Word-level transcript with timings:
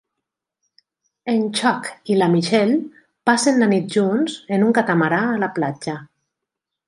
En 1.33 1.43
Chuck 1.59 1.89
i 2.13 2.17
la 2.21 2.29
Michelle 2.37 2.79
passen 3.31 3.63
la 3.63 3.69
nit 3.75 3.93
junts 3.97 4.37
en 4.57 4.67
un 4.69 4.75
catamarà 4.79 5.21
a 5.35 5.39
la 5.45 5.51
platja. 5.59 5.97